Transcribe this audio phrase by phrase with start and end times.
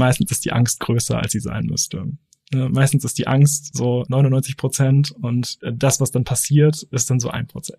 [0.00, 2.06] meistens ist die Angst größer, als sie sein müsste.
[2.52, 7.30] Meistens ist die Angst so 99 Prozent und das, was dann passiert, ist dann so
[7.30, 7.78] ein Prozent.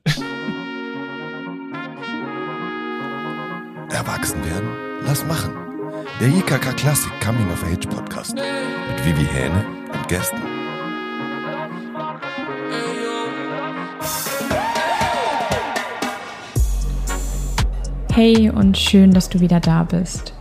[3.89, 4.70] Erwachsen werden?
[5.04, 5.52] Lass machen.
[6.21, 10.38] Der IKK Klassik Coming of Age Podcast mit Vivi Hähne und Gästen.
[18.14, 20.34] Hey und schön, dass du wieder da bist.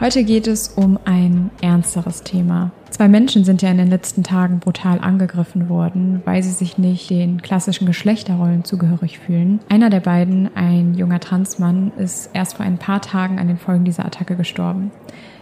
[0.00, 2.72] Heute geht es um ein ernsteres Thema.
[2.90, 7.10] Zwei Menschen sind ja in den letzten Tagen brutal angegriffen worden, weil sie sich nicht
[7.10, 9.60] den klassischen Geschlechterrollen zugehörig fühlen.
[9.68, 13.84] Einer der beiden, ein junger Transmann, ist erst vor ein paar Tagen an den Folgen
[13.84, 14.90] dieser Attacke gestorben.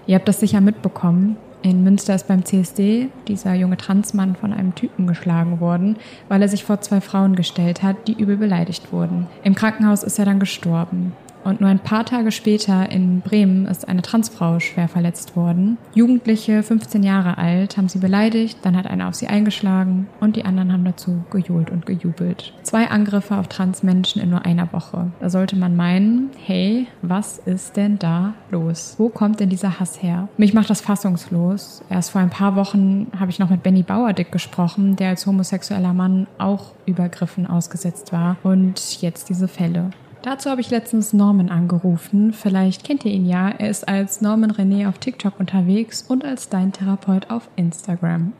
[0.07, 1.37] Ihr habt das sicher mitbekommen.
[1.63, 5.97] In Münster ist beim CSD dieser junge Transmann von einem Typen geschlagen worden,
[6.29, 9.29] weil er sich vor zwei Frauen gestellt hat, die übel beleidigt wurden.
[9.45, 11.13] Im Krankenhaus ist er dann gestorben.
[11.45, 15.79] Und nur ein paar Tage später in Bremen ist eine Transfrau schwer verletzt worden.
[15.95, 20.45] Jugendliche, 15 Jahre alt, haben sie beleidigt, dann hat einer auf sie eingeschlagen und die
[20.45, 22.53] anderen haben dazu gejohlt und gejubelt.
[22.63, 25.11] Zwei Angriffe auf Transmenschen in nur einer Woche.
[25.21, 28.95] Da sollte man meinen, hey, was ist denn da los?
[28.99, 30.29] Wo kommt denn dieser Hass her?
[30.37, 31.83] Mich macht das fassungslos.
[31.91, 35.93] Erst vor ein paar Wochen habe ich noch mit Benny Bauerdick gesprochen, der als homosexueller
[35.93, 38.37] Mann auch Übergriffen ausgesetzt war.
[38.43, 39.91] Und jetzt diese Fälle.
[40.23, 42.33] Dazu habe ich letztens Norman angerufen.
[42.33, 43.49] Vielleicht kennt ihr ihn ja.
[43.49, 48.33] Er ist als Norman René auf TikTok unterwegs und als Dein Therapeut auf Instagram.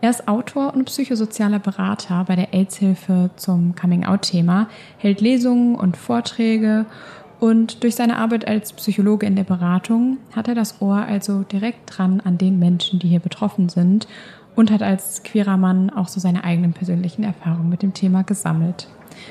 [0.00, 4.68] Er ist Autor und psychosozialer Berater bei der AIDS-Hilfe zum Coming-out-Thema,
[4.98, 6.86] hält Lesungen und Vorträge
[7.40, 11.98] und durch seine Arbeit als Psychologe in der Beratung hat er das Ohr also direkt
[11.98, 14.06] dran an den Menschen, die hier betroffen sind
[14.54, 18.88] und hat als queerer Mann auch so seine eigenen persönlichen Erfahrungen mit dem Thema gesammelt.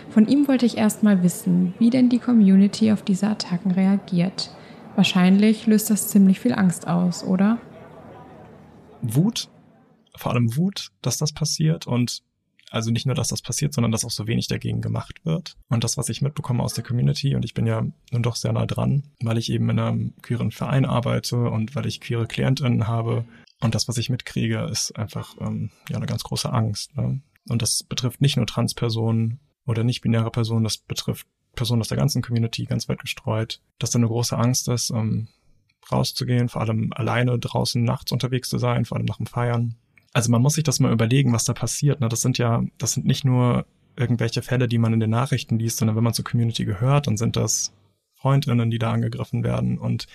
[0.09, 4.51] Von ihm wollte ich erstmal wissen, wie denn die Community auf diese Attacken reagiert.
[4.95, 7.57] Wahrscheinlich löst das ziemlich viel Angst aus, oder?
[9.01, 9.49] Wut,
[10.15, 12.23] vor allem Wut, dass das passiert und
[12.73, 15.57] also nicht nur, dass das passiert, sondern dass auch so wenig dagegen gemacht wird.
[15.69, 18.51] Und das, was ich mitbekomme aus der Community, und ich bin ja nun doch sehr
[18.51, 22.87] nah dran, weil ich eben in einem queeren Verein arbeite und weil ich queere KlientInnen
[22.87, 23.25] habe.
[23.61, 26.97] Und das, was ich mitkriege, ist einfach ähm, ja eine ganz große Angst.
[26.97, 27.21] Ne?
[27.47, 32.21] Und das betrifft nicht nur Transpersonen oder nicht-binäre Personen, das betrifft Personen aus der ganzen
[32.21, 35.27] Community, ganz weit gestreut, dass da eine große Angst ist, ähm,
[35.91, 39.75] rauszugehen, vor allem alleine draußen nachts unterwegs zu sein, vor allem nach dem Feiern.
[40.13, 41.99] Also man muss sich das mal überlegen, was da passiert.
[41.99, 42.09] Ne?
[42.09, 43.65] Das sind ja, das sind nicht nur
[43.95, 47.17] irgendwelche Fälle, die man in den Nachrichten liest, sondern wenn man zur Community gehört, dann
[47.17, 47.73] sind das
[48.15, 49.77] Freundinnen, die da angegriffen werden.
[49.77, 50.07] Und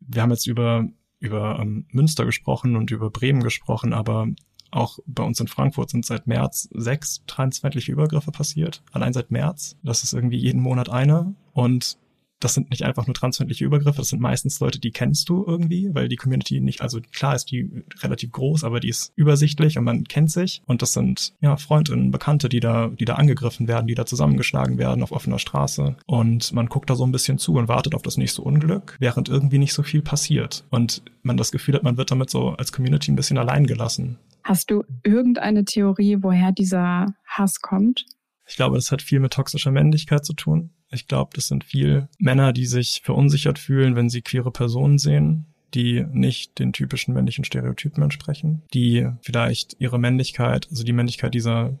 [0.00, 0.86] wir haben jetzt über
[1.20, 4.26] über ähm, Münster gesprochen und über Bremen gesprochen, aber
[4.70, 8.82] auch bei uns in Frankfurt sind seit März sechs transfeindliche Übergriffe passiert.
[8.92, 9.76] Allein seit März.
[9.82, 11.34] Das ist irgendwie jeden Monat eine.
[11.52, 11.98] Und
[12.40, 15.94] das sind nicht einfach nur transfeindliche Übergriffe, das sind meistens Leute, die kennst du irgendwie,
[15.94, 19.84] weil die Community nicht, also klar ist die relativ groß, aber die ist übersichtlich und
[19.84, 20.62] man kennt sich.
[20.66, 24.78] Und das sind ja Freundinnen, Bekannte, die da, die da angegriffen werden, die da zusammengeschlagen
[24.78, 25.96] werden auf offener Straße.
[26.06, 29.28] Und man guckt da so ein bisschen zu und wartet auf das nächste Unglück, während
[29.28, 30.64] irgendwie nicht so viel passiert.
[30.70, 34.18] Und man das Gefühl hat, man wird damit so als Community ein bisschen allein gelassen.
[34.44, 38.06] Hast du irgendeine Theorie, woher dieser Hass kommt?
[38.46, 40.70] Ich glaube, das hat viel mit toxischer Männlichkeit zu tun.
[40.90, 45.46] Ich glaube, das sind viel Männer, die sich verunsichert fühlen, wenn sie queere Personen sehen,
[45.72, 51.78] die nicht den typischen männlichen Stereotypen entsprechen, die vielleicht ihre Männlichkeit, also die Männlichkeit dieser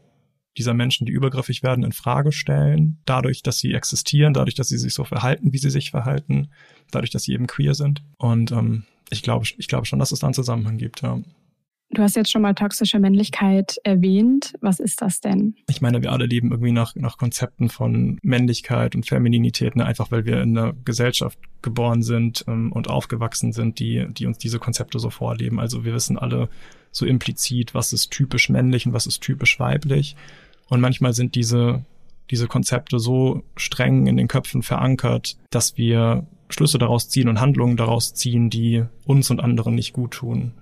[0.56, 4.78] dieser Menschen, die übergriffig werden, in Frage stellen, dadurch, dass sie existieren, dadurch, dass sie
[4.78, 6.50] sich so verhalten, wie sie sich verhalten,
[6.90, 8.02] dadurch, dass sie eben queer sind.
[8.16, 11.02] Und ähm, ich glaube, ich glaube schon, dass es da einen Zusammenhang gibt.
[11.02, 11.20] Ja.
[11.92, 14.54] Du hast jetzt schon mal toxische Männlichkeit erwähnt.
[14.60, 15.56] Was ist das denn?
[15.68, 19.84] Ich meine, wir alle leben irgendwie nach, nach Konzepten von Männlichkeit und Femininität, ne?
[19.84, 24.38] einfach weil wir in einer Gesellschaft geboren sind ähm, und aufgewachsen sind, die, die uns
[24.38, 25.58] diese Konzepte so vorleben.
[25.58, 26.48] Also wir wissen alle
[26.92, 30.14] so implizit, was ist typisch männlich und was ist typisch weiblich.
[30.68, 31.84] Und manchmal sind diese,
[32.30, 37.76] diese Konzepte so streng in den Köpfen verankert, dass wir Schlüsse daraus ziehen und Handlungen
[37.76, 40.52] daraus ziehen, die uns und anderen nicht gut tun.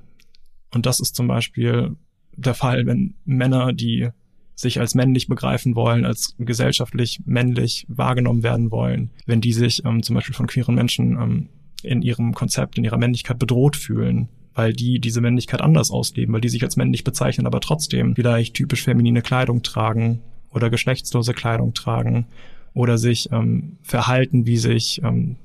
[0.73, 1.97] Und das ist zum Beispiel
[2.37, 4.09] der Fall, wenn Männer, die
[4.55, 10.03] sich als männlich begreifen wollen, als gesellschaftlich männlich wahrgenommen werden wollen, wenn die sich ähm,
[10.03, 11.49] zum Beispiel von queeren Menschen ähm,
[11.83, 16.41] in ihrem Konzept, in ihrer Männlichkeit bedroht fühlen, weil die diese Männlichkeit anders ausleben, weil
[16.41, 21.75] die sich als männlich bezeichnen, aber trotzdem vielleicht typisch feminine Kleidung tragen oder geschlechtslose Kleidung
[21.75, 22.27] tragen
[22.75, 25.37] oder sich ähm, verhalten, wie sich ähm,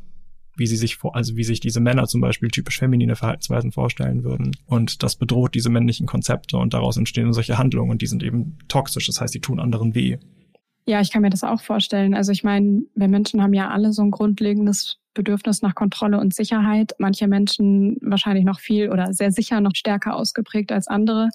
[0.56, 4.24] wie sie sich vor, also wie sich diese Männer zum Beispiel typisch feminine Verhaltensweisen vorstellen
[4.24, 4.56] würden.
[4.66, 8.58] Und das bedroht diese männlichen Konzepte und daraus entstehen solche Handlungen und die sind eben
[8.68, 10.18] toxisch, das heißt, die tun anderen weh.
[10.86, 12.14] Ja, ich kann mir das auch vorstellen.
[12.14, 16.34] Also ich meine, wir Menschen haben ja alle so ein grundlegendes Bedürfnis nach Kontrolle und
[16.34, 16.94] Sicherheit.
[16.98, 21.30] Manche Menschen wahrscheinlich noch viel oder sehr sicher noch stärker ausgeprägt als andere.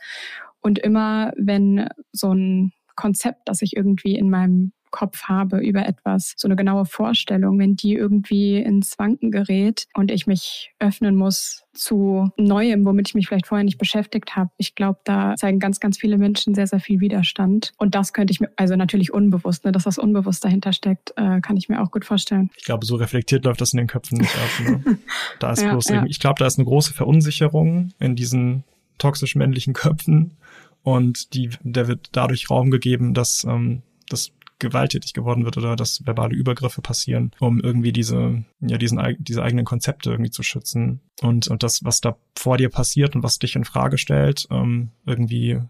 [0.61, 6.35] Und immer wenn so ein Konzept, das ich irgendwie in meinem Kopf habe über etwas,
[6.37, 11.65] so eine genaue Vorstellung, wenn die irgendwie ins Wanken gerät und ich mich öffnen muss
[11.73, 14.51] zu Neuem, womit ich mich vielleicht vorher nicht beschäftigt habe.
[14.57, 17.73] Ich glaube, da zeigen ganz, ganz viele Menschen sehr, sehr viel Widerstand.
[17.79, 21.41] Und das könnte ich mir, also natürlich unbewusst, ne, dass das unbewusst dahinter steckt, äh,
[21.41, 22.51] kann ich mir auch gut vorstellen.
[22.57, 24.67] Ich glaube, so reflektiert läuft das in den Köpfen nicht ab.
[24.67, 24.99] Ne?
[25.39, 26.05] Da ist ja, bloß ja.
[26.07, 28.65] ich glaube, da ist eine große Verunsicherung in diesen
[28.99, 30.37] toxisch männlichen Köpfen.
[30.83, 36.05] Und die, der wird dadurch Raum gegeben, dass ähm, das gewalttätig geworden wird oder dass
[36.07, 41.01] verbale Übergriffe passieren, um irgendwie diese, ja, diesen, diese eigenen Konzepte irgendwie zu schützen.
[41.21, 44.91] Und, und das, was da vor dir passiert und was dich in Frage stellt, ähm,
[45.07, 45.61] irgendwie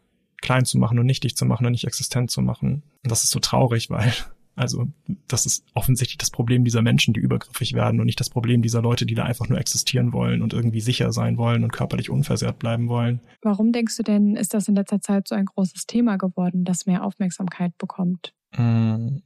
[0.41, 2.83] klein zu machen und nichtig zu machen und nicht existent zu machen.
[3.03, 4.13] Und das ist so traurig, weil
[4.59, 4.89] also
[5.29, 8.83] das ist offensichtlich das Problem dieser Menschen, die übergriffig werden und nicht das Problem dieser
[8.83, 12.59] Leute, die da einfach nur existieren wollen und irgendwie sicher sein wollen und körperlich unversehrt
[12.59, 13.21] bleiben wollen.
[13.41, 16.87] Warum denkst du denn, ist das in letzter Zeit so ein großes Thema geworden, das
[16.87, 18.35] mehr Aufmerksamkeit bekommt?
[18.57, 19.19] Mm,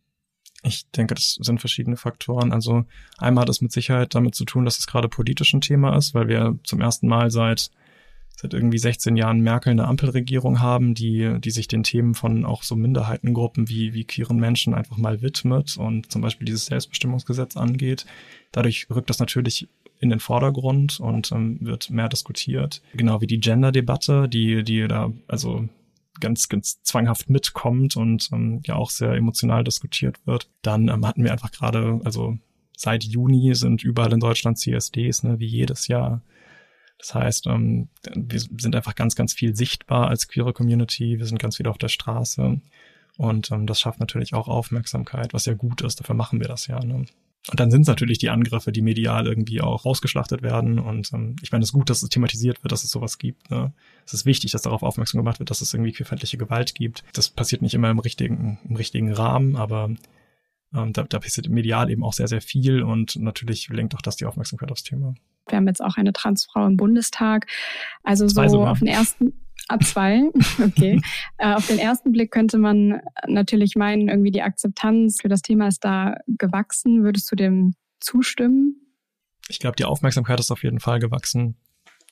[0.65, 2.53] ich denke, das sind verschiedene Faktoren.
[2.53, 2.85] Also
[3.19, 6.15] einmal hat es mit Sicherheit damit zu tun, dass es gerade politisch ein Thema ist,
[6.15, 7.71] weil wir zum ersten Mal seit
[8.43, 12.63] seit irgendwie 16 Jahren Merkel eine Ampelregierung haben, die, die sich den Themen von auch
[12.63, 18.07] so Minderheitengruppen wie, wie queeren Menschen einfach mal widmet und zum Beispiel dieses Selbstbestimmungsgesetz angeht.
[18.51, 19.69] Dadurch rückt das natürlich
[20.01, 22.83] in den Vordergrund und ähm, wird mehr diskutiert.
[22.95, 25.69] Genau wie die Gender-Debatte, die, die da, also
[26.21, 30.49] ganz, ganz zwanghaft mitkommt und ähm, ja auch sehr emotional diskutiert wird.
[30.63, 32.39] Dann ähm, hatten wir einfach gerade, also
[32.77, 36.23] seit Juni sind überall in Deutschland CSDs, ne, wie jedes Jahr.
[36.99, 41.19] Das heißt, ähm, wir sind einfach ganz, ganz viel sichtbar als queere Community.
[41.19, 42.61] Wir sind ganz viel auf der Straße.
[43.17, 46.01] Und ähm, das schafft natürlich auch Aufmerksamkeit, was ja gut ist.
[46.01, 46.79] Dafür machen wir das ja.
[46.85, 47.07] Ne?
[47.51, 50.79] Und dann sind es natürlich die Angriffe, die medial irgendwie auch rausgeschlachtet werden.
[50.79, 53.51] Und ähm, ich meine, es ist gut, dass es thematisiert wird, dass es sowas gibt.
[53.51, 53.73] Ne?
[54.07, 57.03] Es ist wichtig, dass darauf aufmerksam gemacht wird, dass es irgendwie queerfeindliche Gewalt gibt.
[57.13, 59.91] Das passiert nicht immer im richtigen, im richtigen Rahmen, aber
[60.73, 64.17] ähm, da, da passiert medial eben auch sehr, sehr viel und natürlich lenkt auch das
[64.17, 65.15] die Aufmerksamkeit aufs Thema.
[65.49, 67.47] Wir haben jetzt auch eine Transfrau im Bundestag.
[68.05, 68.73] Also Zwei so sogar.
[68.73, 69.33] auf den ersten,
[69.73, 71.01] A2, okay.
[71.39, 75.69] äh, auf den ersten Blick könnte man natürlich meinen, irgendwie die Akzeptanz für das Thema
[75.69, 77.05] ist da gewachsen.
[77.05, 78.77] Würdest du dem zustimmen?
[79.49, 81.57] Ich glaube, die Aufmerksamkeit ist auf jeden Fall gewachsen.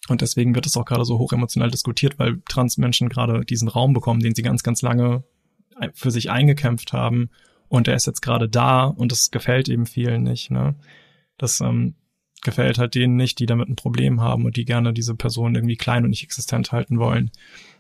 [0.08, 3.92] Und deswegen wird es auch gerade so hoch emotional diskutiert, weil Transmenschen gerade diesen Raum
[3.92, 5.24] bekommen, den sie ganz, ganz lange
[5.94, 7.30] für sich eingekämpft haben.
[7.68, 10.50] Und der ist jetzt gerade da und das gefällt eben vielen nicht.
[10.50, 10.74] Ne?
[11.38, 11.94] Das ähm,
[12.42, 15.76] gefällt halt denen nicht, die damit ein Problem haben und die gerne diese Person irgendwie
[15.76, 17.30] klein und nicht existent halten wollen.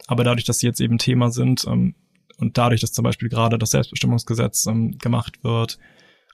[0.06, 1.94] Aber dadurch, dass sie jetzt eben Thema sind ähm,
[2.38, 5.78] und dadurch, dass zum Beispiel gerade das Selbstbestimmungsgesetz ähm, gemacht wird,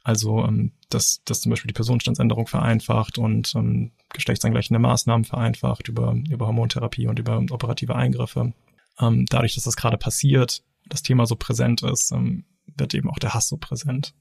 [0.02, 6.16] also ähm, dass, dass zum Beispiel die Personenstandsänderung vereinfacht und ähm, geschlechtsangleichende Maßnahmen vereinfacht über,
[6.30, 8.52] über Hormontherapie und über operative Eingriffe.
[9.00, 12.44] Ähm, dadurch, dass das gerade passiert, das Thema so präsent ist, ähm,
[12.76, 14.14] wird eben auch der Hass so präsent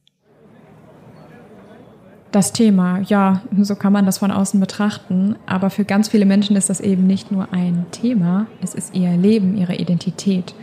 [2.35, 2.99] das Thema.
[2.99, 5.35] Ja, so kann man das von außen betrachten.
[5.45, 9.15] Aber für ganz viele Menschen ist das eben nicht nur ein Thema, es ist ihr
[9.15, 10.53] Leben, ihre Identität.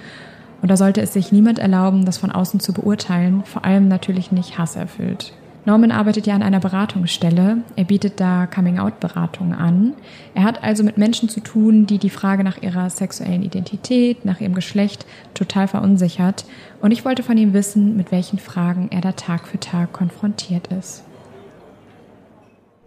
[0.60, 4.30] Und da sollte es sich niemand erlauben, das von außen zu beurteilen, vor allem natürlich
[4.30, 5.32] nicht hasserfüllt.
[5.64, 7.58] Norman arbeitet ja an einer Beratungsstelle.
[7.76, 9.94] Er bietet da Coming-out-Beratungen an.
[10.34, 14.40] Er hat also mit Menschen zu tun, die die Frage nach ihrer sexuellen Identität, nach
[14.40, 16.44] ihrem Geschlecht total verunsichert.
[16.80, 20.66] Und ich wollte von ihm wissen, mit welchen Fragen er da Tag für Tag konfrontiert
[20.66, 21.04] ist.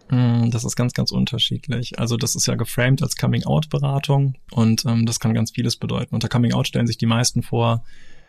[0.09, 1.99] Mm, das ist ganz, ganz unterschiedlich.
[1.99, 6.13] Also das ist ja geframed als Coming-out-Beratung und ähm, das kann ganz vieles bedeuten.
[6.13, 7.83] Unter Coming-out stellen sich die meisten vor,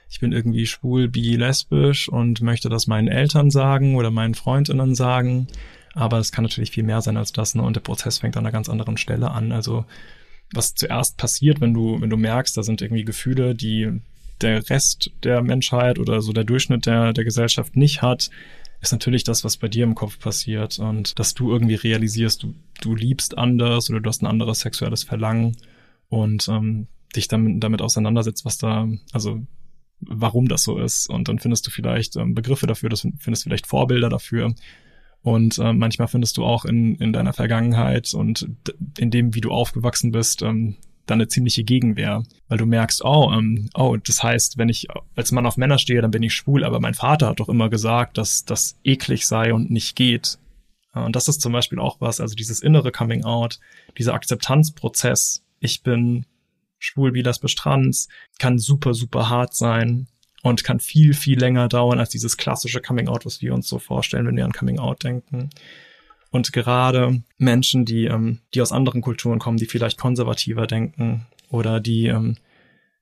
[0.09, 4.95] ich bin irgendwie schwul, bi, lesbisch und möchte das meinen Eltern sagen oder meinen Freundinnen
[4.95, 5.49] sagen.
[5.95, 7.63] Aber es kann natürlich viel mehr sein als das, ne?
[7.63, 9.51] Und der Prozess fängt an einer ganz anderen Stelle an.
[9.51, 9.85] Also
[10.53, 14.01] was zuerst passiert, wenn du, wenn du merkst, da sind irgendwie Gefühle, die
[14.41, 18.31] der Rest der Menschheit oder so der Durchschnitt der, der Gesellschaft nicht hat,
[18.87, 22.55] ist natürlich das, was bei dir im Kopf passiert und dass du irgendwie realisierst, du,
[22.81, 25.57] du liebst anders oder du hast ein anderes sexuelles Verlangen
[26.09, 29.41] und ähm, dich damit, damit auseinandersetzt, was da, also
[30.01, 31.09] warum das so ist.
[31.09, 34.55] Und dann findest du vielleicht ähm, Begriffe dafür, das findest vielleicht Vorbilder dafür.
[35.23, 38.49] Und äh, manchmal findest du auch in, in deiner Vergangenheit und
[38.99, 40.77] in dem, wie du aufgewachsen bist, ähm,
[41.07, 45.33] dann eine ziemliche Gegenwehr, weil du merkst, oh, ähm, oh, das heißt, wenn ich als
[45.33, 48.19] Mann auf Männer stehe, dann bin ich schwul, aber mein Vater hat doch immer gesagt,
[48.19, 50.39] dass das eklig sei und nicht geht.
[50.93, 53.61] Und das ist zum Beispiel auch was, also dieses innere Coming Out,
[53.99, 56.27] dieser Akzeptanzprozess, ich bin
[56.79, 58.09] schwul wie das trans,
[58.39, 60.09] kann super, super hart sein.
[60.43, 63.79] und kann viel, viel länger dauern als dieses klassische Coming Out, was wir uns so
[63.81, 65.51] vorstellen, wenn wir an Coming Out denken.
[66.31, 71.81] Und gerade Menschen, die, ähm, die aus anderen Kulturen kommen, die vielleicht konservativer denken oder
[71.81, 72.37] die ähm,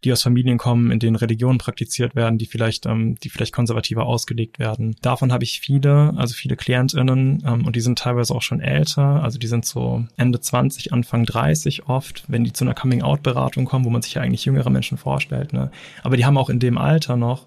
[0.04, 4.04] die aus Familien kommen, in denen Religionen praktiziert werden, die vielleicht, ähm, die vielleicht konservativer
[4.04, 4.96] ausgelegt werden.
[5.00, 9.22] Davon habe ich viele, also viele KlientInnen, ähm, und die sind teilweise auch schon älter,
[9.22, 13.84] also die sind so Ende 20, Anfang 30 oft, wenn die zu einer Coming-out-Beratung kommen,
[13.84, 15.70] wo man sich ja eigentlich jüngere Menschen vorstellt, ne?
[16.02, 17.46] Aber die haben auch in dem Alter noch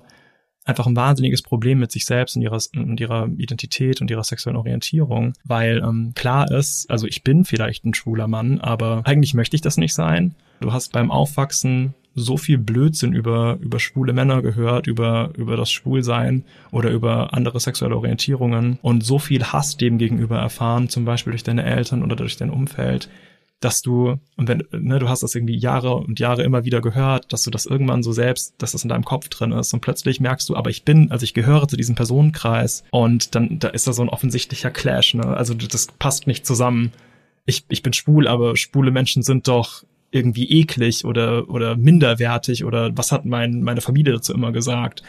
[0.67, 4.57] einfach ein wahnsinniges Problem mit sich selbst und ihrer, und ihrer Identität und ihrer sexuellen
[4.57, 9.55] Orientierung, weil ähm, klar ist, also ich bin vielleicht ein schwuler Mann, aber eigentlich möchte
[9.55, 10.35] ich das nicht sein.
[10.59, 15.71] Du hast beim Aufwachsen so viel Blödsinn über, über schwule Männer gehört, über, über das
[15.71, 21.31] Schwulsein oder über andere sexuelle Orientierungen und so viel Hass dem gegenüber erfahren, zum Beispiel
[21.31, 23.07] durch deine Eltern oder durch dein Umfeld,
[23.59, 27.33] dass du, und wenn, ne, du hast das irgendwie Jahre und Jahre immer wieder gehört,
[27.33, 30.19] dass du das irgendwann so selbst, dass das in deinem Kopf drin ist und plötzlich
[30.19, 33.87] merkst du, aber ich bin, also ich gehöre zu diesem Personenkreis und dann, da ist
[33.87, 36.91] da so ein offensichtlicher Clash, ne, also das passt nicht zusammen.
[37.45, 42.95] Ich, ich bin schwul, aber schwule Menschen sind doch irgendwie eklig oder, oder minderwertig oder
[42.95, 45.01] was hat mein, meine Familie dazu immer gesagt.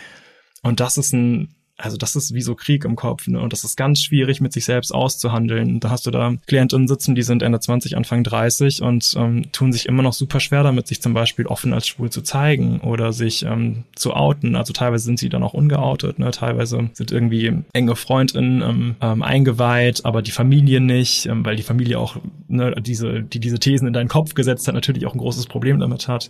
[0.62, 3.40] Und das ist ein, also das ist wie so Krieg im Kopf, ne?
[3.40, 5.78] Und das ist ganz schwierig, mit sich selbst auszuhandeln.
[5.78, 9.73] Da hast du da Klientinnen sitzen, die sind Ende 20, Anfang 30 und ähm, tun
[9.73, 13.12] sich immer noch super schwer damit, sich zum Beispiel offen als schwul zu zeigen oder
[13.12, 14.56] sich ähm, zu outen.
[14.56, 16.32] Also teilweise sind sie dann auch ungeoutet, ne?
[16.32, 21.62] Teilweise sind irgendwie enge Freundinnen ähm, ähm, eingeweiht, aber die Familie nicht, ähm, weil die
[21.62, 22.16] Familie auch
[22.49, 25.78] ne, diese, die diese Thesen in deinen Kopf gesetzt hat, natürlich auch ein großes Problem
[25.78, 26.28] damit hat.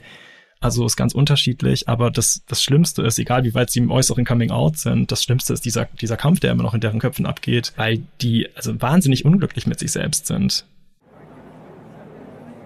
[0.61, 4.25] Also ist ganz unterschiedlich, aber das, das Schlimmste ist, egal wie weit sie im äußeren
[4.25, 7.27] Coming Out sind, das Schlimmste ist dieser, dieser Kampf, der immer noch in deren Köpfen
[7.27, 10.65] abgeht, weil die also wahnsinnig unglücklich mit sich selbst sind.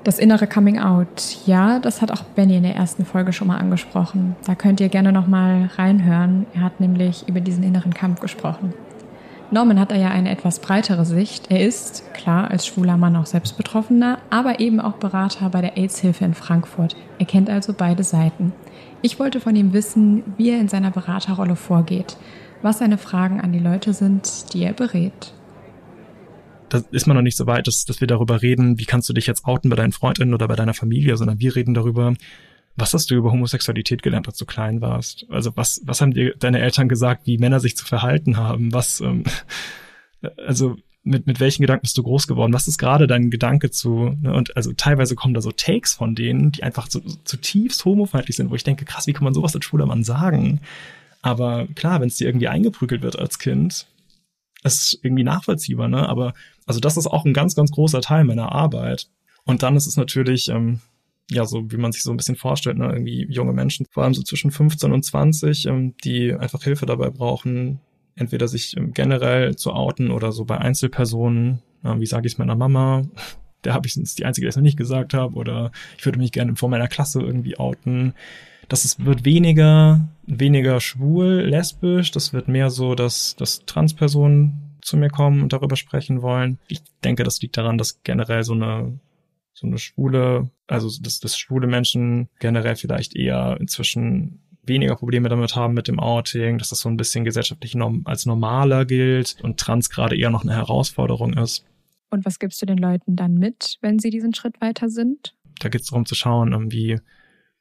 [0.04, 3.58] Das innere Coming Out, ja, das hat auch Benny in der ersten Folge schon mal
[3.58, 4.34] angesprochen.
[4.44, 6.46] Da könnt ihr gerne noch mal reinhören.
[6.54, 8.74] Er hat nämlich über diesen inneren Kampf gesprochen.
[9.52, 11.50] Norman hat da ja eine etwas breitere Sicht.
[11.50, 15.76] Er ist, klar, als schwuler Mann auch selbst Betroffener, aber eben auch Berater bei der
[15.76, 16.96] AIDS-Hilfe in Frankfurt.
[17.18, 18.54] Er kennt also beide Seiten.
[19.02, 22.16] Ich wollte von ihm wissen, wie er in seiner Beraterrolle vorgeht,
[22.62, 25.34] was seine Fragen an die Leute sind, die er berät.
[26.70, 29.12] Da ist man noch nicht so weit, dass, dass wir darüber reden, wie kannst du
[29.12, 32.14] dich jetzt outen bei deinen Freundinnen oder bei deiner Familie, sondern wir reden darüber,
[32.76, 35.26] was hast du über Homosexualität gelernt, als du klein warst?
[35.28, 38.72] Also was, was haben dir deine Eltern gesagt, wie Männer sich zu verhalten haben?
[38.72, 39.24] Was, ähm,
[40.46, 42.52] also mit, mit welchen Gedanken bist du groß geworden?
[42.52, 44.32] Was ist gerade dein Gedanke zu, ne?
[44.32, 48.50] und also teilweise kommen da so Takes von denen, die einfach so, zutiefst homofeindlich sind,
[48.50, 50.60] wo ich denke, krass, wie kann man sowas als schwuler Mann sagen?
[51.20, 53.86] Aber klar, wenn es dir irgendwie eingeprügelt wird als Kind,
[54.64, 56.08] ist irgendwie nachvollziehbar, ne?
[56.08, 56.34] Aber
[56.66, 59.08] also das ist auch ein ganz, ganz großer Teil meiner Arbeit.
[59.44, 60.80] Und dann ist es natürlich, ähm,
[61.30, 64.14] ja, so wie man sich so ein bisschen vorstellt, ne, irgendwie junge Menschen, vor allem
[64.14, 67.80] so zwischen 15 und 20, ähm, die einfach Hilfe dabei brauchen,
[68.14, 72.38] entweder sich ähm, generell zu outen oder so bei Einzelpersonen, äh, wie sage ich es
[72.38, 73.02] meiner Mama,
[73.64, 76.18] der habe ich sonst die einzige, die es noch nicht gesagt habe, oder ich würde
[76.18, 78.14] mich gerne vor meiner Klasse irgendwie outen.
[78.68, 84.96] Das ist, wird weniger, weniger schwul, lesbisch, das wird mehr so, dass, dass Transpersonen zu
[84.96, 86.58] mir kommen und darüber sprechen wollen.
[86.66, 88.98] Ich denke, das liegt daran, dass generell so eine
[89.54, 95.56] so eine schwule, also dass, dass schwule Menschen generell vielleicht eher inzwischen weniger Probleme damit
[95.56, 99.58] haben mit dem Outing, dass das so ein bisschen gesellschaftlich norm als normaler gilt und
[99.58, 101.64] trans gerade eher noch eine Herausforderung ist.
[102.10, 105.34] Und was gibst du den Leuten dann mit, wenn sie diesen Schritt weiter sind?
[105.58, 107.00] Da geht es darum zu schauen, ähm, wie,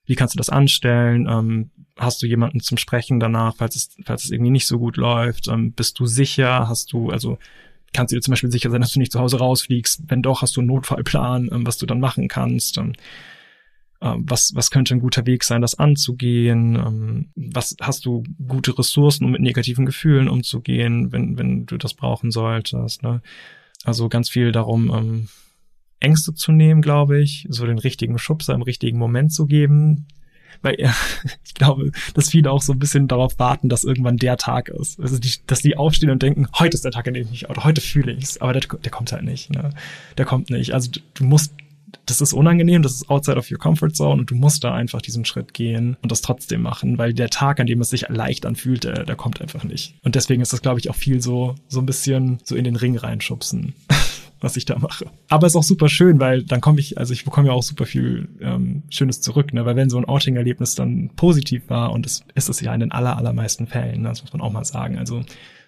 [0.06, 1.28] wie kannst du das anstellen?
[1.30, 4.98] Ähm, hast du jemanden zum Sprechen danach, falls es, falls es irgendwie nicht so gut
[4.98, 5.48] läuft?
[5.48, 6.68] Ähm, bist du sicher?
[6.68, 7.38] Hast du, also
[7.94, 10.04] kannst du dir zum Beispiel sicher sein, dass du nicht zu Hause rausfliegst.
[10.08, 12.78] Wenn doch, hast du einen Notfallplan, ähm, was du dann machen kannst.
[12.78, 12.94] Ähm,
[14.02, 17.32] ähm, was, was könnte ein guter Weg sein, das anzugehen?
[17.36, 22.32] was hast du gute Ressourcen, um mit negativen Gefühlen umzugehen, wenn, wenn du das brauchen
[22.32, 23.04] solltest?
[23.04, 23.22] Ne?
[23.84, 25.28] Also ganz viel darum,
[26.00, 30.08] Ängste zu nehmen, glaube ich, so den richtigen Schubser im richtigen Moment zu geben,
[30.62, 30.76] weil
[31.46, 35.00] ich glaube, dass viele auch so ein bisschen darauf warten, dass irgendwann der Tag ist.
[35.00, 37.50] Also die, dass die aufstehen und denken, heute ist der Tag, an dem ich mich
[37.50, 38.40] oder heute fühle ich's.
[38.40, 39.50] Aber der, der kommt halt nicht.
[39.50, 39.72] Ne?
[40.18, 40.74] Der kommt nicht.
[40.74, 41.54] Also du, musst
[42.06, 45.02] das ist unangenehm, das ist outside of your comfort zone und du musst da einfach
[45.02, 48.46] diesen Schritt gehen und das trotzdem machen, weil der Tag, an dem es sich leicht
[48.46, 49.96] anfühlt, der, der kommt einfach nicht.
[50.04, 52.76] Und deswegen ist das, glaube ich, auch viel so, so ein bisschen so in den
[52.76, 53.74] Ring reinschubsen.
[54.42, 55.06] was ich da mache.
[55.30, 57.86] Aber ist auch super schön, weil dann komme ich, also ich bekomme ja auch super
[57.86, 59.66] viel ähm, Schönes zurück, ne?
[59.66, 62.92] Weil wenn so ein Outing-Erlebnis dann positiv war, und das ist es ja in den
[62.92, 64.10] aller, allermeisten Fällen, ne?
[64.10, 64.98] das muss man auch mal sagen.
[64.98, 65.22] Also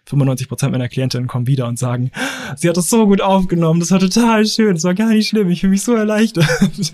[0.05, 2.11] 95 Prozent meiner Klientinnen kommen wieder und sagen,
[2.57, 5.49] sie hat das so gut aufgenommen, das war total schön, das war gar nicht schlimm,
[5.49, 6.47] ich fühle mich so erleichtert.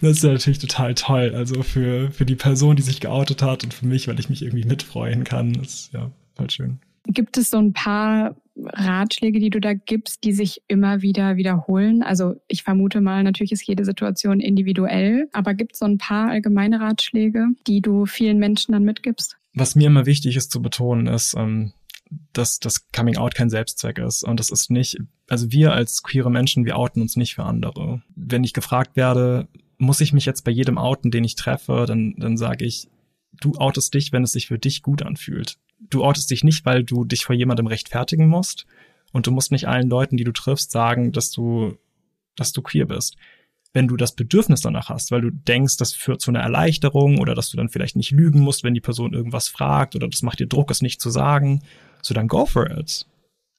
[0.00, 1.32] Das ist ja natürlich total toll.
[1.34, 4.42] Also für, für die Person, die sich geoutet hat und für mich, weil ich mich
[4.42, 5.54] irgendwie mitfreuen kann.
[5.54, 6.78] Das ist ja voll schön.
[7.06, 12.02] Gibt es so ein paar Ratschläge, die du da gibst, die sich immer wieder wiederholen?
[12.02, 16.30] Also ich vermute mal, natürlich ist jede Situation individuell, aber gibt es so ein paar
[16.30, 19.36] allgemeine Ratschläge, die du vielen Menschen dann mitgibst?
[19.54, 21.72] Was mir immer wichtig ist zu betonen, ist, ähm,
[22.32, 24.22] dass das Coming Out kein Selbstzweck ist.
[24.22, 28.02] Und das ist nicht, also wir als queere Menschen, wir outen uns nicht für andere.
[28.14, 32.14] Wenn ich gefragt werde, muss ich mich jetzt bei jedem outen, den ich treffe, dann,
[32.18, 32.88] dann sage ich,
[33.40, 35.58] du outest dich, wenn es sich für dich gut anfühlt.
[35.90, 38.66] Du outest dich nicht, weil du dich vor jemandem rechtfertigen musst.
[39.12, 41.76] Und du musst nicht allen Leuten, die du triffst, sagen, dass du,
[42.36, 43.16] dass du queer bist.
[43.72, 47.34] Wenn du das Bedürfnis danach hast, weil du denkst, das führt zu einer Erleichterung oder
[47.34, 50.40] dass du dann vielleicht nicht lügen musst, wenn die Person irgendwas fragt oder das macht
[50.40, 51.62] dir Druck, es nicht zu sagen,
[52.02, 53.06] so dann go for it.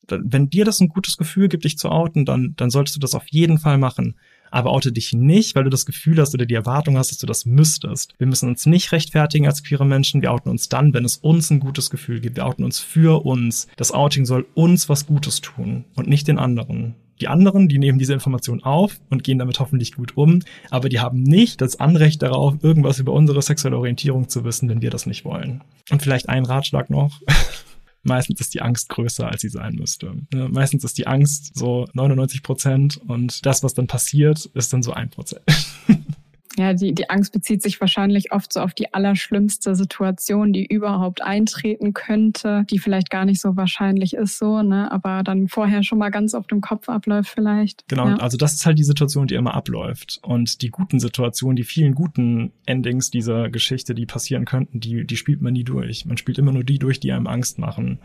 [0.07, 3.15] Wenn dir das ein gutes Gefühl gibt, dich zu outen, dann, dann solltest du das
[3.15, 4.15] auf jeden Fall machen.
[4.55, 7.27] Aber oute dich nicht, weil du das Gefühl hast oder die Erwartung hast, dass du
[7.27, 8.13] das müsstest.
[8.17, 10.21] Wir müssen uns nicht rechtfertigen als queere Menschen.
[10.21, 12.37] Wir outen uns dann, wenn es uns ein gutes Gefühl gibt.
[12.37, 13.67] Wir outen uns für uns.
[13.75, 16.95] Das Outing soll uns was Gutes tun und nicht den anderen.
[17.19, 21.01] Die anderen, die nehmen diese Information auf und gehen damit hoffentlich gut um, aber die
[21.01, 25.05] haben nicht das Anrecht darauf, irgendwas über unsere sexuelle Orientierung zu wissen, wenn wir das
[25.05, 25.65] nicht wollen.
[25.91, 27.19] Und vielleicht ein Ratschlag noch.
[28.05, 30.13] meistens ist die Angst größer, als sie sein müsste.
[30.33, 34.93] Meistens ist die Angst so 99 Prozent und das, was dann passiert, ist dann so
[34.93, 35.41] ein Prozent.
[36.57, 41.21] Ja, die, die Angst bezieht sich wahrscheinlich oft so auf die allerschlimmste Situation, die überhaupt
[41.21, 45.97] eintreten könnte, die vielleicht gar nicht so wahrscheinlich ist, so, ne, aber dann vorher schon
[45.97, 47.87] mal ganz auf dem Kopf abläuft vielleicht.
[47.87, 48.15] Genau, ja.
[48.17, 50.19] also das ist halt die Situation, die immer abläuft.
[50.21, 55.17] Und die guten Situationen, die vielen guten Endings dieser Geschichte, die passieren könnten, die, die
[55.17, 56.05] spielt man nie durch.
[56.05, 57.99] Man spielt immer nur die durch, die einem Angst machen.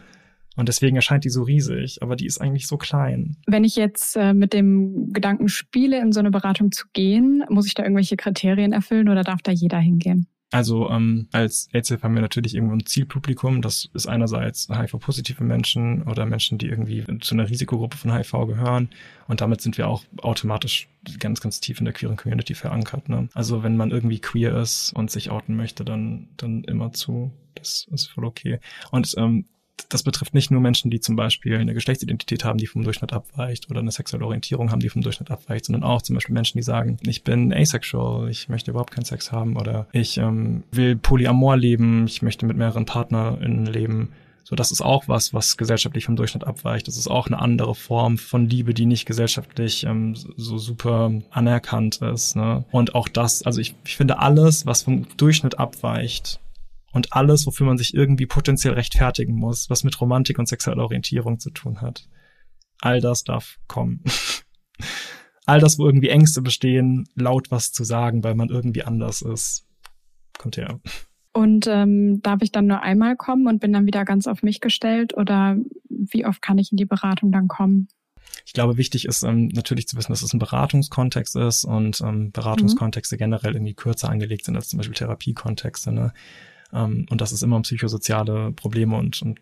[0.56, 3.36] Und deswegen erscheint die so riesig, aber die ist eigentlich so klein.
[3.46, 7.66] Wenn ich jetzt äh, mit dem Gedanken spiele, in so eine Beratung zu gehen, muss
[7.66, 10.26] ich da irgendwelche Kriterien erfüllen oder darf da jeder hingehen?
[10.52, 13.62] Also ähm, als AIDS haben wir natürlich irgendwo ein Zielpublikum.
[13.62, 18.90] Das ist einerseits HIV-positive Menschen oder Menschen, die irgendwie zu einer Risikogruppe von HIV gehören.
[19.28, 20.88] Und damit sind wir auch automatisch
[21.20, 23.08] ganz, ganz tief in der queeren Community verankert.
[23.08, 23.28] Ne?
[23.32, 27.32] Also wenn man irgendwie queer ist und sich outen möchte, dann, dann immer zu.
[27.54, 28.58] Das ist voll okay.
[28.90, 29.44] Und ähm,
[29.88, 33.70] das betrifft nicht nur Menschen, die zum Beispiel eine Geschlechtsidentität haben, die vom Durchschnitt abweicht
[33.70, 36.62] oder eine sexuelle Orientierung haben, die vom Durchschnitt abweicht, sondern auch zum Beispiel Menschen, die
[36.62, 41.56] sagen, ich bin asexual, ich möchte überhaupt keinen Sex haben oder ich ähm, will Polyamor
[41.56, 44.10] leben, ich möchte mit mehreren PartnerInnen leben.
[44.44, 46.88] So, das ist auch was, was gesellschaftlich vom Durchschnitt abweicht.
[46.88, 51.98] Das ist auch eine andere Form von Liebe, die nicht gesellschaftlich ähm, so super anerkannt
[52.02, 52.34] ist.
[52.34, 52.64] Ne?
[52.72, 56.40] Und auch das, also ich, ich finde alles, was vom Durchschnitt abweicht,
[56.92, 61.38] und alles, wofür man sich irgendwie potenziell rechtfertigen muss, was mit Romantik und sexueller Orientierung
[61.38, 62.08] zu tun hat.
[62.80, 64.02] All das darf kommen.
[65.46, 69.66] All das, wo irgendwie Ängste bestehen, laut was zu sagen, weil man irgendwie anders ist,
[70.38, 70.80] kommt her.
[71.32, 74.60] Und ähm, darf ich dann nur einmal kommen und bin dann wieder ganz auf mich
[74.60, 75.56] gestellt oder
[75.88, 77.88] wie oft kann ich in die Beratung dann kommen?
[78.44, 82.32] Ich glaube, wichtig ist ähm, natürlich zu wissen, dass es ein Beratungskontext ist und ähm,
[82.32, 83.18] Beratungskontexte mhm.
[83.18, 85.92] generell irgendwie kürzer angelegt sind als zum Beispiel Therapiekontexte.
[85.92, 86.12] Ne?
[86.72, 89.40] Ähm, und dass es immer um psychosoziale Probleme und, und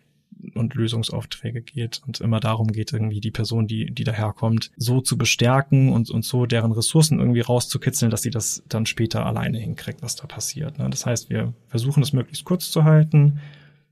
[0.55, 5.17] und Lösungsaufträge geht und immer darum geht, irgendwie die Person, die, die daherkommt, so zu
[5.17, 10.01] bestärken und, und so deren Ressourcen irgendwie rauszukitzeln, dass sie das dann später alleine hinkriegt,
[10.01, 10.79] was da passiert.
[10.79, 10.89] Ne?
[10.89, 13.39] Das heißt, wir versuchen es möglichst kurz zu halten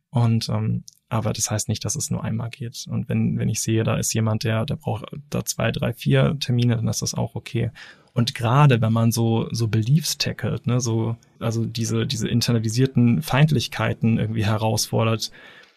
[0.10, 2.86] und ähm, aber das heißt nicht, dass es nur einmal geht.
[2.89, 6.38] Und wenn, wenn ich sehe, da ist jemand, der, der braucht da zwei, drei, vier
[6.39, 7.71] Termine, dann ist das auch okay.
[8.17, 14.17] Und gerade wenn man so, so Beliefs tackelt, ne, so, also diese, diese internalisierten Feindlichkeiten
[14.17, 15.32] irgendwie herausfordert,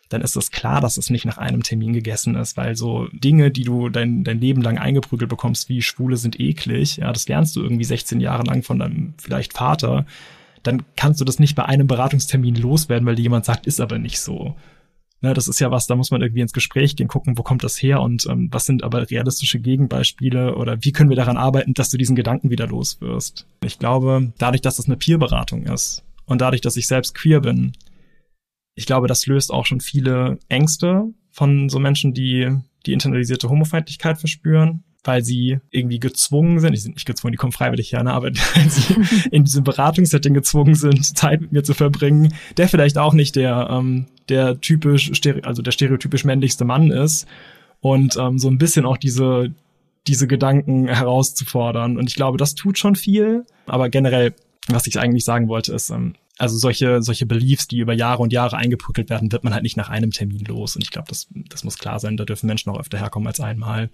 [0.09, 3.51] dann ist es klar, dass es nicht nach einem Termin gegessen ist, weil so Dinge,
[3.51, 7.57] die du dein, dein Leben lang eingeprügelt bekommst, wie Schwule sind eklig, ja, das lernst
[7.57, 10.07] du irgendwie 16 Jahre lang von deinem vielleicht Vater,
[10.63, 13.99] dann kannst du das nicht bei einem Beratungstermin loswerden, weil dir jemand sagt, ist aber
[13.99, 14.57] nicht so.
[15.23, 17.63] Ne, das ist ja was, da muss man irgendwie ins Gespräch gehen, gucken, wo kommt
[17.63, 21.75] das her und ähm, was sind aber realistische Gegenbeispiele oder wie können wir daran arbeiten,
[21.75, 23.47] dass du diesen Gedanken wieder los wirst.
[23.63, 27.73] Ich glaube, dadurch, dass das eine Peerberatung ist und dadurch, dass ich selbst queer bin,
[28.75, 32.57] ich glaube, das löst auch schon viele Ängste von so Menschen, die
[32.87, 37.53] die internalisierte Homofeindlichkeit verspüren weil sie irgendwie gezwungen sind, die sind nicht gezwungen, die kommen
[37.53, 38.97] freiwillig her, ne, aber weil sie
[39.31, 43.69] in diesem Beratungssetting gezwungen sind, Zeit mit mir zu verbringen, der vielleicht auch nicht der,
[43.71, 45.11] ähm, der typisch,
[45.43, 47.27] also der stereotypisch männlichste Mann ist
[47.81, 49.53] und ähm, so ein bisschen auch diese,
[50.07, 51.97] diese Gedanken herauszufordern.
[51.97, 54.35] Und ich glaube, das tut schon viel, aber generell,
[54.69, 58.33] was ich eigentlich sagen wollte, ist, ähm, also solche, solche Beliefs, die über Jahre und
[58.33, 60.75] Jahre eingebrückelt werden, wird man halt nicht nach einem Termin los.
[60.75, 62.17] Und ich glaube, das, das muss klar sein.
[62.17, 63.91] Da dürfen Menschen auch öfter herkommen als einmal.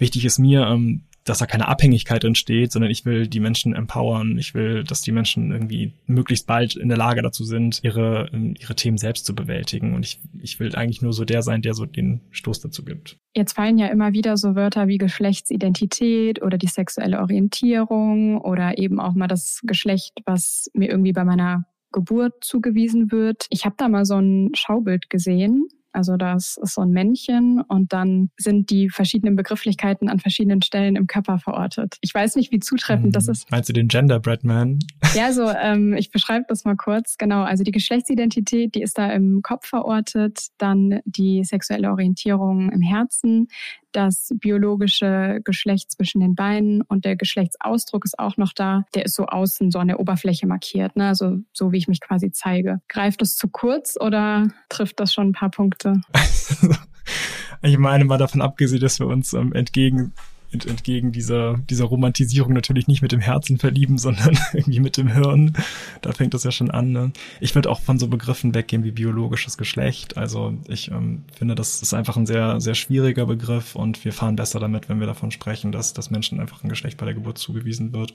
[0.00, 4.38] Wichtig ist mir, ähm, dass da keine Abhängigkeit entsteht, sondern ich will die Menschen empowern.
[4.38, 8.74] Ich will, dass die Menschen irgendwie möglichst bald in der Lage dazu sind, ihre, ihre
[8.74, 9.94] Themen selbst zu bewältigen.
[9.94, 13.18] Und ich, ich will eigentlich nur so der sein, der so den Stoß dazu gibt.
[13.36, 18.98] Jetzt fallen ja immer wieder so Wörter wie Geschlechtsidentität oder die sexuelle Orientierung oder eben
[18.98, 23.46] auch mal das Geschlecht, was mir irgendwie bei meiner Geburt zugewiesen wird.
[23.50, 27.92] Ich habe da mal so ein Schaubild gesehen also das ist so ein Männchen und
[27.92, 31.96] dann sind die verschiedenen Begrifflichkeiten an verschiedenen Stellen im Körper verortet.
[32.00, 33.50] Ich weiß nicht, wie zutreffend hm, das ist.
[33.50, 34.78] Meinst du den Genderbread Man?
[35.12, 37.16] Ja, also ähm, ich beschreibe das mal kurz.
[37.18, 42.80] Genau, also die Geschlechtsidentität, die ist da im Kopf verortet, dann die sexuelle Orientierung im
[42.80, 43.48] Herzen,
[43.92, 48.84] das biologische Geschlecht zwischen den Beinen und der Geschlechtsausdruck ist auch noch da.
[48.94, 51.08] Der ist so außen, so an der Oberfläche markiert, ne?
[51.08, 52.80] also so wie ich mich quasi zeige.
[52.88, 56.00] Greift es zu kurz oder trifft das schon ein paar Punkte?
[57.62, 60.12] ich meine mal davon abgesehen, dass wir uns ähm, entgegen
[60.52, 65.08] ent, entgegen dieser, dieser Romantisierung natürlich nicht mit dem Herzen verlieben, sondern irgendwie mit dem
[65.08, 65.54] Hirn.
[66.02, 66.92] Da fängt das ja schon an.
[66.92, 67.12] Ne?
[67.40, 70.16] Ich würde auch von so Begriffen weggehen wie biologisches Geschlecht.
[70.16, 74.36] Also ich ähm, finde, das ist einfach ein sehr, sehr schwieriger Begriff und wir fahren
[74.36, 77.38] besser damit, wenn wir davon sprechen, dass, dass Menschen einfach ein Geschlecht bei der Geburt
[77.38, 78.14] zugewiesen wird.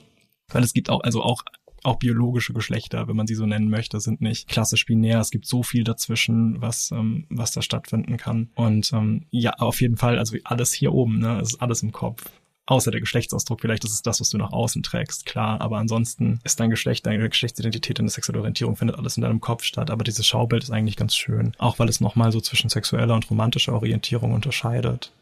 [0.52, 1.42] Weil es gibt auch, also auch
[1.86, 5.20] auch biologische Geschlechter, wenn man sie so nennen möchte, sind nicht klassisch binär.
[5.20, 8.50] Es gibt so viel dazwischen, was, ähm, was da stattfinden kann.
[8.54, 11.92] Und ähm, ja, auf jeden Fall, also alles hier oben, ne, es ist alles im
[11.92, 12.24] Kopf.
[12.68, 15.60] Außer der Geschlechtsausdruck, vielleicht ist es das, was du nach außen trägst, klar.
[15.60, 19.62] Aber ansonsten ist dein Geschlecht, deine Geschlechtsidentität, deine sexuelle Orientierung findet alles in deinem Kopf
[19.62, 19.88] statt.
[19.88, 21.52] Aber dieses Schaubild ist eigentlich ganz schön.
[21.58, 25.12] Auch weil es nochmal so zwischen sexueller und romantischer Orientierung unterscheidet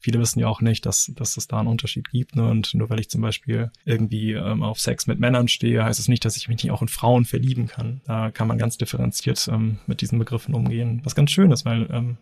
[0.00, 2.34] viele wissen ja auch nicht, dass, dass es da einen Unterschied gibt.
[2.34, 2.48] Ne?
[2.48, 6.06] Und nur weil ich zum Beispiel irgendwie ähm, auf Sex mit Männern stehe, heißt es
[6.06, 8.00] das nicht, dass ich mich nicht auch in Frauen verlieben kann.
[8.06, 11.00] Da kann man ganz differenziert ähm, mit diesen Begriffen umgehen.
[11.04, 12.16] Was ganz schön ist, weil ähm,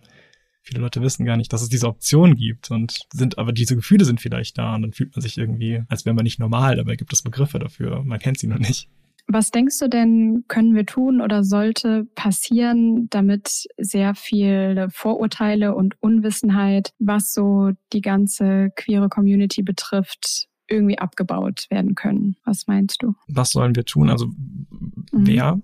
[0.63, 4.05] viele Leute wissen gar nicht, dass es diese Option gibt und sind, aber diese Gefühle
[4.05, 6.97] sind vielleicht da und dann fühlt man sich irgendwie, als wäre man nicht normal, dabei
[6.97, 8.03] gibt es Begriffe dafür.
[8.05, 8.89] Man kennt sie nur nicht.
[9.31, 15.97] Was denkst du denn, können wir tun oder sollte passieren, damit sehr viele Vorurteile und
[16.01, 22.37] Unwissenheit, was so die ganze queere Community betrifft, irgendwie abgebaut werden können?
[22.45, 23.15] Was meinst du?
[23.29, 24.09] Was sollen wir tun?
[24.09, 25.03] Also mhm.
[25.13, 25.61] wer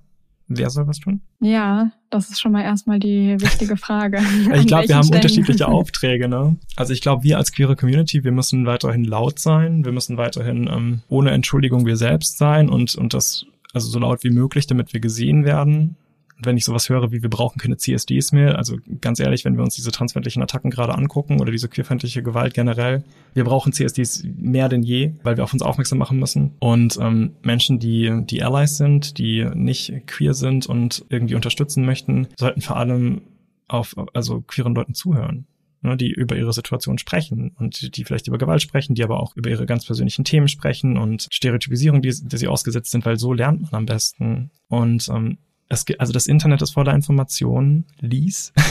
[0.46, 1.22] Wer soll was tun?
[1.40, 4.18] Ja, das ist schon mal erstmal die wichtige Frage.
[4.55, 5.22] ich glaube, wir haben Stellen?
[5.22, 6.29] unterschiedliche Aufträge.
[6.29, 6.57] Ne?
[6.77, 10.68] Also ich glaube, wir als queere Community, wir müssen weiterhin laut sein, wir müssen weiterhin
[10.70, 14.93] ähm, ohne Entschuldigung wir selbst sein und, und das also so laut wie möglich, damit
[14.93, 15.97] wir gesehen werden.
[16.43, 19.63] wenn ich sowas höre, wie wir brauchen keine CSDs mehr, also ganz ehrlich, wenn wir
[19.63, 24.69] uns diese transfeindlichen Attacken gerade angucken oder diese queerfeindliche Gewalt generell, wir brauchen CSDs mehr
[24.69, 26.51] denn je, weil wir auf uns aufmerksam machen müssen.
[26.59, 32.27] Und ähm, Menschen, die die Allies sind, die nicht queer sind und irgendwie unterstützen möchten,
[32.37, 33.23] sollten vor allem
[33.69, 35.47] auf also queeren Leuten zuhören
[35.85, 39.37] ne, die über ihre Situation sprechen und die vielleicht über Gewalt sprechen, die aber auch
[39.37, 43.33] über ihre ganz persönlichen Themen sprechen und Stereotypisierung, die, die sie ausgesetzt sind, weil so
[43.33, 44.51] lernt man am besten.
[44.68, 48.53] Und ähm, es, also das Internet ist voller Informationen, lies.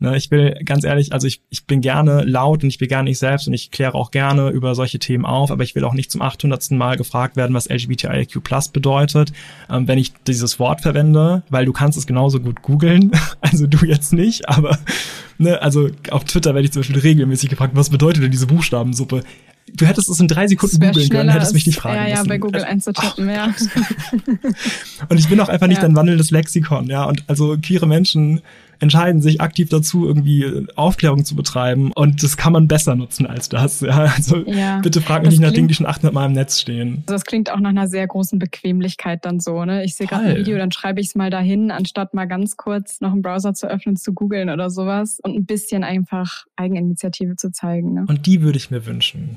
[0.00, 3.08] Ne, ich will ganz ehrlich, also ich, ich bin gerne laut und ich bin gerne
[3.08, 5.94] ich selbst und ich kläre auch gerne über solche Themen auf, aber ich will auch
[5.94, 6.72] nicht zum 800.
[6.72, 9.32] Mal gefragt werden, was LGBTIQ Plus bedeutet,
[9.70, 13.86] ähm, wenn ich dieses Wort verwende, weil du kannst es genauso gut googeln, also du
[13.86, 14.78] jetzt nicht, aber
[15.38, 19.22] ne, also auf Twitter werde ich zum Beispiel regelmäßig gefragt, was bedeutet denn diese Buchstabensuppe?
[19.72, 22.28] Du hättest es in drei Sekunden googeln können, hättest mich nicht fragen Ja, ja, müssen.
[22.28, 23.54] bei Google einzutippen, ja.
[25.08, 25.88] und ich bin auch einfach nicht ja.
[25.88, 27.04] ein wandelndes Lexikon, ja.
[27.04, 28.42] Und also queere Menschen
[28.84, 31.90] entscheiden sich aktiv dazu, irgendwie Aufklärung zu betreiben.
[31.92, 33.80] Und das kann man besser nutzen als das.
[33.80, 36.60] Ja, also ja, bitte frag mich nicht nach Dingen, die schon 800 Mal im Netz
[36.60, 37.02] stehen.
[37.06, 39.64] Also das klingt auch nach einer sehr großen Bequemlichkeit dann so.
[39.64, 39.84] Ne?
[39.84, 43.00] Ich sehe gerade ein Video, dann schreibe ich es mal dahin, anstatt mal ganz kurz
[43.00, 47.50] noch einen Browser zu öffnen, zu googeln oder sowas und ein bisschen einfach Eigeninitiative zu
[47.50, 47.94] zeigen.
[47.94, 48.04] Ne?
[48.06, 49.36] Und die würde ich mir wünschen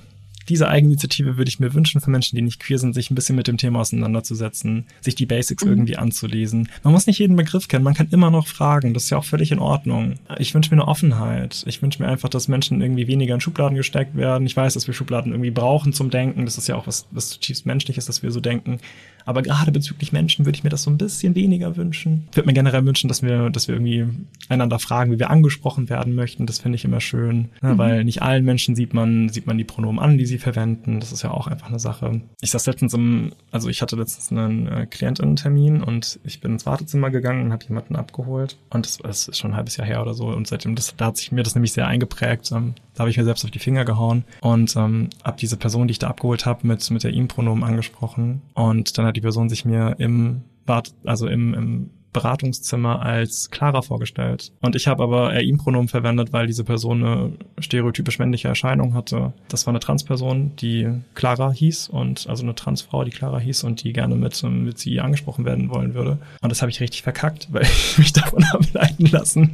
[0.50, 3.36] diese Eigeninitiative würde ich mir wünschen für Menschen, die nicht queer sind, sich ein bisschen
[3.36, 5.72] mit dem Thema auseinanderzusetzen, sich die Basics mhm.
[5.72, 6.70] irgendwie anzulesen.
[6.84, 9.26] Man muss nicht jeden Begriff kennen, man kann immer noch fragen, das ist ja auch
[9.26, 10.16] völlig in Ordnung.
[10.40, 11.64] Ich wünsche mir eine Offenheit.
[11.68, 14.46] Ich wünsche mir einfach, dass Menschen irgendwie weniger in Schubladen gesteckt werden.
[14.46, 16.46] Ich weiß, dass wir Schubladen irgendwie brauchen zum Denken.
[16.46, 18.80] Das ist ja auch was, was zutiefst menschlich ist, dass wir so denken.
[19.28, 22.28] Aber gerade bezüglich Menschen würde ich mir das so ein bisschen weniger wünschen.
[22.32, 24.08] Ich würde mir generell wünschen, dass wir, dass wir irgendwie
[24.48, 26.46] einander fragen, wie wir angesprochen werden möchten.
[26.46, 27.74] Das finde ich immer schön, ne?
[27.74, 27.78] mhm.
[27.78, 31.02] weil nicht allen Menschen sieht man, sieht man die Pronomen an, die sie verwenden.
[31.02, 32.22] Das ist ja auch einfach eine Sache.
[32.40, 36.66] Ich saß letztens im, also ich hatte letztens einen äh, Klientinnen-Termin und ich bin ins
[36.66, 38.58] Wartezimmer gegangen und habe jemanden abgeholt.
[38.70, 40.28] Und das, das, ist schon ein halbes Jahr her oder so.
[40.28, 42.50] Und seitdem, das, da hat sich mir das nämlich sehr eingeprägt.
[42.54, 45.88] Ähm, da habe ich mir selbst auf die Finger gehauen und ähm, habe diese Person,
[45.88, 48.42] die ich da abgeholt habe, mit, mit der ihm-Pronomen angesprochen.
[48.56, 53.84] Und dann hat die Person sich mir im Bad, also im, im Beratungszimmer als Clara
[53.84, 54.52] vorgestellt.
[54.62, 58.96] Und ich habe aber er ihm Pronomen verwendet, weil diese Person eine stereotypisch männliche Erscheinung
[58.96, 59.34] hatte.
[59.50, 63.84] Das war eine Transperson, die Clara hieß und also eine Transfrau, die Clara hieß und
[63.84, 66.18] die gerne mit, mit sie angesprochen werden wollen würde.
[66.42, 69.52] Und das habe ich richtig verkackt, weil ich mich davon habe leiten lassen,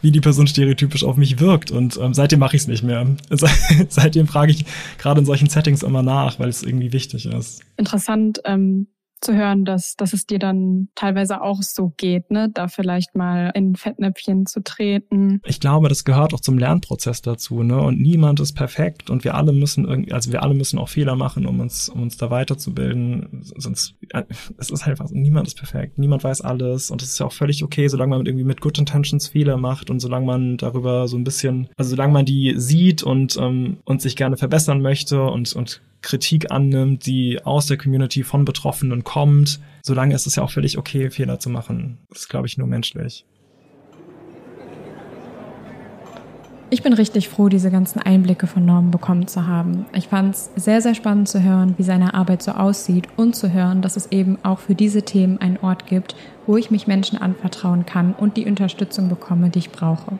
[0.00, 1.70] wie die Person stereotypisch auf mich wirkt.
[1.70, 3.06] Und ähm, seitdem mache ich es nicht mehr.
[3.90, 4.64] seitdem frage ich
[4.96, 7.60] gerade in solchen Settings immer nach, weil es irgendwie wichtig ist.
[7.76, 8.40] Interessant.
[8.46, 8.86] Ähm
[9.20, 12.50] zu hören, dass, dass es dir dann teilweise auch so geht, ne?
[12.52, 15.40] da vielleicht mal in Fettnäpfchen zu treten.
[15.44, 17.80] Ich glaube, das gehört auch zum Lernprozess dazu, ne?
[17.80, 21.16] Und niemand ist perfekt und wir alle müssen irgendwie, also wir alle müssen auch Fehler
[21.16, 23.42] machen, um uns, um uns da weiterzubilden.
[23.56, 24.24] Sonst, äh,
[24.58, 27.62] es ist einfach, niemand ist perfekt, niemand weiß alles und es ist ja auch völlig
[27.64, 31.24] okay, solange man irgendwie mit Good Intentions Fehler macht und solange man darüber so ein
[31.24, 35.82] bisschen, also solange man die sieht und, ähm, und sich gerne verbessern möchte und, und
[36.02, 40.78] Kritik annimmt, die aus der Community von Betroffenen kommt, solange ist es ja auch völlig
[40.78, 41.98] okay, Fehler zu machen.
[42.10, 43.24] Das ist, glaube ich, nur menschlich.
[46.70, 49.86] Ich bin richtig froh, diese ganzen Einblicke von Norman bekommen zu haben.
[49.94, 53.54] Ich fand es sehr, sehr spannend zu hören, wie seine Arbeit so aussieht und zu
[53.54, 56.14] hören, dass es eben auch für diese Themen einen Ort gibt,
[56.46, 60.18] wo ich mich Menschen anvertrauen kann und die Unterstützung bekomme, die ich brauche.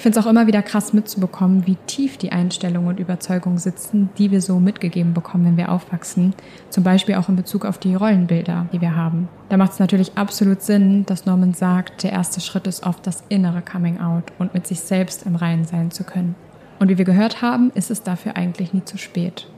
[0.00, 4.08] Ich finde es auch immer wieder krass mitzubekommen, wie tief die Einstellungen und Überzeugungen sitzen,
[4.16, 6.32] die wir so mitgegeben bekommen, wenn wir aufwachsen.
[6.70, 9.28] Zum Beispiel auch in Bezug auf die Rollenbilder, die wir haben.
[9.50, 13.22] Da macht es natürlich absolut Sinn, dass Norman sagt, der erste Schritt ist oft das
[13.28, 16.34] innere Coming Out und mit sich selbst im Reinen sein zu können.
[16.78, 19.48] Und wie wir gehört haben, ist es dafür eigentlich nie zu spät.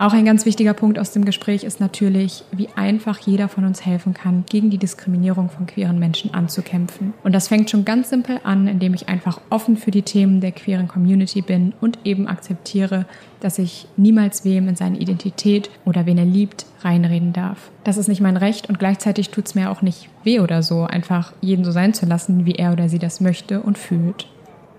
[0.00, 3.84] Auch ein ganz wichtiger Punkt aus dem Gespräch ist natürlich, wie einfach jeder von uns
[3.84, 7.12] helfen kann, gegen die Diskriminierung von queeren Menschen anzukämpfen.
[7.22, 10.52] Und das fängt schon ganz simpel an, indem ich einfach offen für die Themen der
[10.52, 13.04] queeren Community bin und eben akzeptiere,
[13.40, 17.70] dass ich niemals wem in seine Identität oder wen er liebt reinreden darf.
[17.84, 20.84] Das ist nicht mein Recht und gleichzeitig tut es mir auch nicht weh oder so,
[20.84, 24.26] einfach jeden so sein zu lassen, wie er oder sie das möchte und fühlt.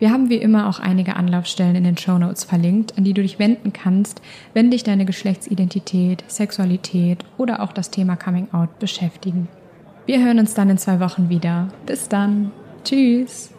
[0.01, 3.21] Wir haben wie immer auch einige Anlaufstellen in den Show Notes verlinkt, an die du
[3.21, 4.19] dich wenden kannst,
[4.55, 9.47] wenn dich deine Geschlechtsidentität, Sexualität oder auch das Thema Coming Out beschäftigen.
[10.07, 11.67] Wir hören uns dann in zwei Wochen wieder.
[11.85, 12.51] Bis dann.
[12.83, 13.53] Tschüss.